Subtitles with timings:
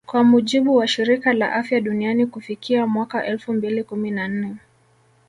[0.05, 4.55] Kwa mujibu wa Shirika la Afya Duniani kufikia mwaka elfu mbili kumi na nne